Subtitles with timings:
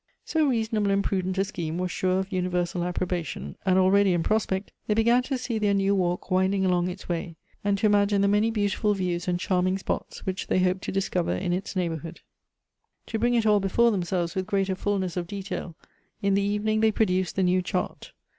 [0.25, 4.71] So reasonable and prudent a scheme was sure of universal approbation, and already, in prospect,
[4.87, 8.27] they began to see their new walk winding along its way, and to imagine the
[8.27, 12.21] many beautiftil views and chai ming spots which they hoped to discover in its neighborhood.
[13.05, 15.75] To bring it all before themselves with greater fulness of detail,
[16.19, 18.11] in the evening they produced the new chart.